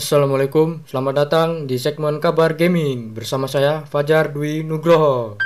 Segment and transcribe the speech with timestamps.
[0.00, 5.36] Assalamualaikum, selamat datang di segmen kabar gaming bersama saya Fajar Dwi Nugroho.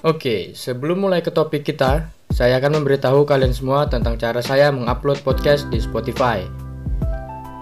[0.00, 5.20] Oke, sebelum mulai ke topik kita, saya akan memberitahu kalian semua tentang cara saya mengupload
[5.20, 6.40] podcast di Spotify.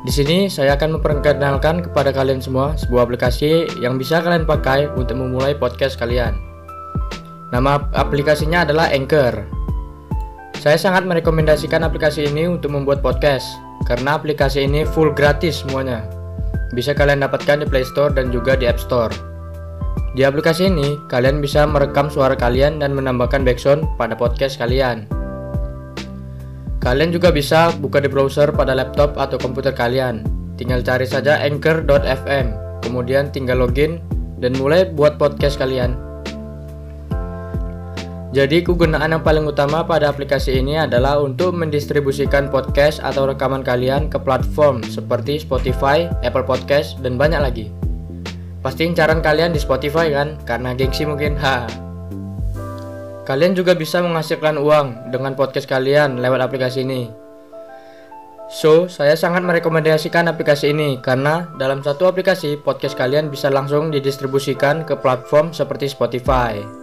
[0.06, 5.18] Di sini saya akan memperkenalkan kepada kalian semua sebuah aplikasi yang bisa kalian pakai untuk
[5.18, 6.38] memulai podcast kalian.
[7.50, 9.50] Nama aplikasinya adalah Anchor.
[10.62, 13.50] Saya sangat merekomendasikan aplikasi ini untuk membuat podcast
[13.84, 16.04] karena aplikasi ini full gratis semuanya.
[16.74, 19.12] Bisa kalian dapatkan di Play Store dan juga di App Store.
[20.14, 25.06] Di aplikasi ini, kalian bisa merekam suara kalian dan menambahkan background pada podcast kalian.
[26.80, 30.24] Kalian juga bisa buka di browser pada laptop atau komputer kalian.
[30.56, 32.46] Tinggal cari saja anchor.fm,
[32.82, 34.00] kemudian tinggal login
[34.40, 36.09] dan mulai buat podcast kalian.
[38.30, 44.06] Jadi kegunaan yang paling utama pada aplikasi ini adalah untuk mendistribusikan podcast atau rekaman kalian
[44.06, 47.66] ke platform seperti Spotify, Apple Podcast, dan banyak lagi.
[48.62, 50.38] Pasti incaran kalian di Spotify kan?
[50.46, 51.34] Karena gengsi mungkin.
[51.42, 51.66] Ha.
[53.26, 57.10] Kalian juga bisa menghasilkan uang dengan podcast kalian lewat aplikasi ini.
[58.46, 64.86] So, saya sangat merekomendasikan aplikasi ini karena dalam satu aplikasi podcast kalian bisa langsung didistribusikan
[64.86, 66.79] ke platform seperti Spotify.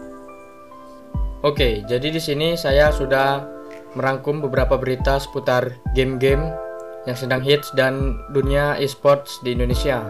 [1.45, 3.45] Oke, jadi di sini saya sudah
[3.93, 6.49] merangkum beberapa berita seputar game-game
[7.05, 10.01] yang sedang hits dan dunia esports di Indonesia.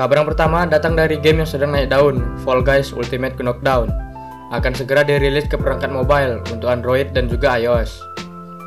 [0.00, 3.92] Kabar yang pertama datang dari game yang sedang naik daun, Fall Guys Ultimate Knockdown.
[4.48, 8.00] Akan segera dirilis ke perangkat mobile untuk Android dan juga iOS.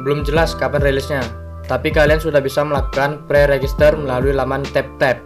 [0.05, 1.25] Belum jelas kapan rilisnya,
[1.65, 5.17] tapi kalian sudah bisa melakukan pre-register melalui laman TapTap.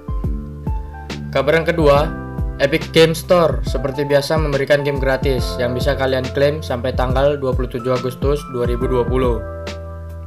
[1.35, 2.26] Kabar yang kedua,
[2.57, 7.85] Epic Game Store seperti biasa memberikan game gratis yang bisa kalian klaim sampai tanggal 27
[7.85, 9.05] Agustus 2020.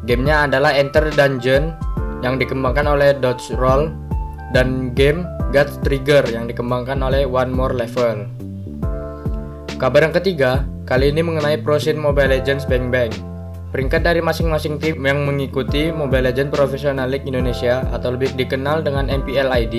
[0.06, 1.74] Gamenya adalah Enter Dungeon
[2.22, 3.90] yang dikembangkan oleh Dodge Roll
[4.54, 8.30] dan game God Trigger yang dikembangkan oleh One More Level.
[9.82, 13.10] Kabar yang ketiga, kali ini mengenai Pro Mobile Legends Bang Bang.
[13.74, 19.10] Peringkat dari masing-masing tim yang mengikuti Mobile Legends Professional League Indonesia atau lebih dikenal dengan
[19.10, 19.76] MPL ID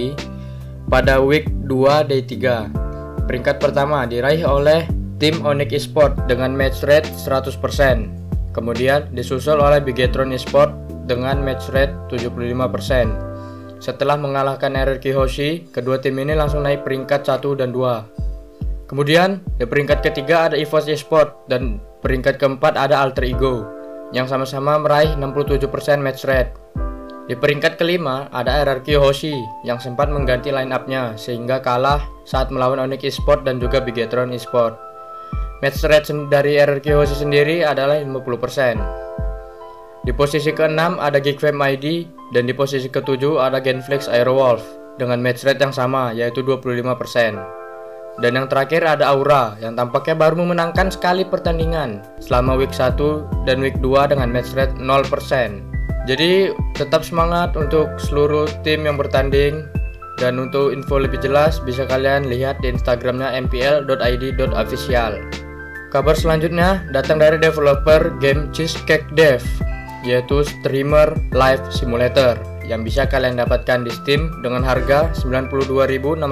[0.92, 3.26] pada week 2 day 3.
[3.32, 4.84] Peringkat pertama diraih oleh
[5.24, 7.56] tim Onyx Esport dengan match rate 100%.
[8.52, 10.76] Kemudian disusul oleh Bigetron Esport
[11.08, 13.80] dengan match rate 75%.
[13.80, 18.92] Setelah mengalahkan RRQ Hoshi, kedua tim ini langsung naik peringkat 1 dan 2.
[18.92, 23.64] Kemudian di peringkat ketiga ada EVOS Esport dan peringkat keempat ada Alter Ego
[24.12, 25.72] yang sama-sama meraih 67%
[26.04, 26.52] match rate.
[27.30, 32.82] Di peringkat kelima ada RRQ Hoshi yang sempat mengganti line up-nya sehingga kalah saat melawan
[32.82, 34.74] Onyx Esport dan juga Bigetron Esport.
[35.62, 38.82] Match rate dari RRQ Hoshi sendiri adalah 50%.
[40.02, 44.66] Di posisi ke-6 ada Geekfam ID dan di posisi ke-7 ada Genflix Aerowolf
[44.98, 47.38] dengan match rate yang sama yaitu 25%.
[48.20, 52.98] Dan yang terakhir ada Aura yang tampaknya baru memenangkan sekali pertandingan selama week 1
[53.46, 55.71] dan week 2 dengan match rate 0%.
[56.10, 59.70] Jadi tetap semangat untuk seluruh tim yang bertanding
[60.18, 65.22] dan untuk info lebih jelas bisa kalian lihat di Instagramnya mpl.id.official.
[65.92, 69.44] Kabar selanjutnya datang dari developer game Cheesecake Dev
[70.02, 72.34] yaitu streamer live simulator
[72.66, 76.26] yang bisa kalian dapatkan di Steam dengan harga Rp92.649.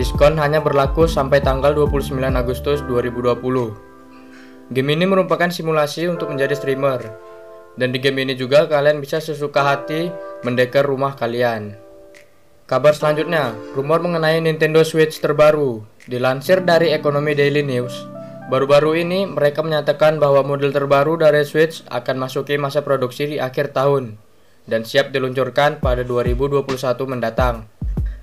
[0.00, 3.91] Diskon hanya berlaku sampai tanggal 29 Agustus 2020.
[4.72, 7.12] Game ini merupakan simulasi untuk menjadi streamer.
[7.76, 10.08] Dan di game ini juga kalian bisa sesuka hati
[10.48, 11.76] mendekor rumah kalian.
[12.64, 15.84] Kabar selanjutnya, rumor mengenai Nintendo Switch terbaru.
[16.08, 17.92] Dilansir dari Ekonomi Daily News,
[18.48, 23.76] baru-baru ini mereka menyatakan bahwa model terbaru dari Switch akan masuki masa produksi di akhir
[23.76, 24.16] tahun
[24.64, 26.64] dan siap diluncurkan pada 2021
[27.04, 27.68] mendatang.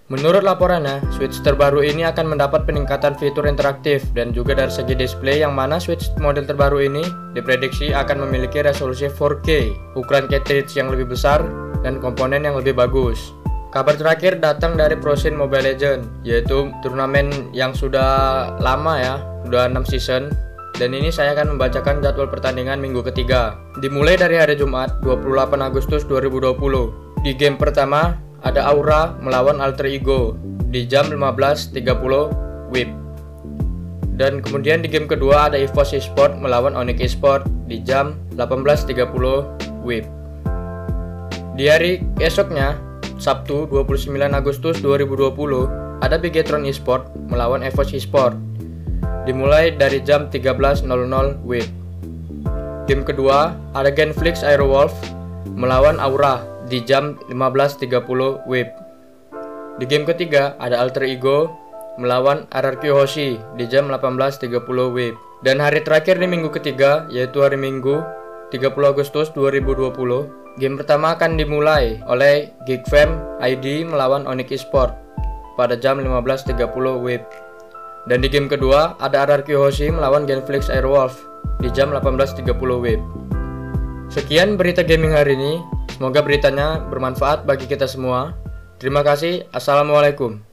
[0.10, 5.46] Menurut laporannya, Switch terbaru ini akan mendapat peningkatan fitur interaktif dan juga dari segi display
[5.46, 7.06] yang mana Switch model terbaru ini
[7.38, 11.46] diprediksi akan memiliki resolusi 4K, ukuran cartridge yang lebih besar,
[11.86, 13.38] dan komponen yang lebih bagus.
[13.70, 19.94] Kabar terakhir datang dari ProScene Mobile Legends, yaitu turnamen yang sudah lama ya, sudah 6
[19.94, 20.34] season,
[20.82, 23.62] dan ini saya akan membacakan jadwal pertandingan minggu ketiga.
[23.78, 27.22] Dimulai dari hari Jumat 28 Agustus 2020.
[27.22, 30.36] Di game pertama, ada Aura melawan Alter Ego
[30.70, 32.90] di jam 15.30 WIB.
[34.20, 40.06] Dan kemudian di game kedua ada EVOS Esport melawan Onyx Esport di jam 18.30 WIB.
[41.56, 42.76] Di hari esoknya,
[43.20, 48.36] Sabtu 29 Agustus 2020, ada Bigetron Esport melawan EVOS Esport.
[49.28, 50.88] Dimulai dari jam 13.00
[51.44, 51.70] WIB.
[52.90, 54.90] game kedua ada Genflix Aerowolf
[55.54, 58.70] melawan Aura di jam 15.30 WIB.
[59.82, 61.50] Di game ketiga ada Alter Ego
[61.98, 64.62] melawan RRQ Hoshi di jam 18.30
[64.96, 65.18] WIB.
[65.42, 68.04] Dan hari terakhir di minggu ketiga yaitu hari Minggu
[68.52, 74.92] 30 Agustus 2020, game pertama akan dimulai oleh Geekfam ID melawan Onyx Esport
[75.56, 77.24] pada jam 15.30 WIB.
[78.08, 81.24] Dan di game kedua ada RRQ Hoshi melawan Genflix Airwolf
[81.64, 83.02] di jam 18.30 WIB.
[84.12, 85.79] Sekian berita gaming hari ini.
[86.00, 88.32] Semoga beritanya bermanfaat bagi kita semua.
[88.80, 89.44] Terima kasih.
[89.52, 90.40] Assalamualaikum.